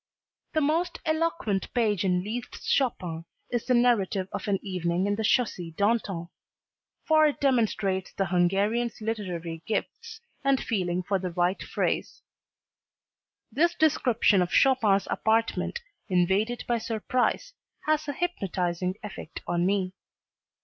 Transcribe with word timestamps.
The 0.53 0.61
most 0.61 0.99
eloquent 1.05 1.71
page 1.75 2.03
in 2.03 2.23
Liszt's 2.23 2.65
"Chopin" 2.67 3.25
is 3.51 3.67
the 3.67 3.75
narrative 3.75 4.27
of 4.31 4.47
an 4.47 4.57
evening 4.63 5.05
in 5.05 5.13
the 5.15 5.21
Chaussee 5.23 5.75
d'Antin, 5.77 6.29
for 7.05 7.27
it 7.27 7.39
demonstrates 7.39 8.11
the 8.11 8.25
Hungarian's 8.25 8.99
literary 8.99 9.61
gifts 9.67 10.19
and 10.43 10.59
feeling 10.59 11.03
for 11.03 11.19
the 11.19 11.29
right 11.29 11.61
phrase. 11.61 12.23
This 13.51 13.75
description 13.75 14.41
of 14.41 14.49
Chopin's 14.51 15.07
apartment 15.11 15.81
"invaded 16.09 16.63
by 16.67 16.79
surprise" 16.79 17.53
has 17.85 18.07
a 18.07 18.13
hypnotizing 18.13 18.95
effect 19.03 19.41
on 19.45 19.67
me. 19.67 19.93